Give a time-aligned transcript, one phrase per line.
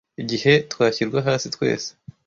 [0.21, 1.89] igihe twashyirwa hasi twese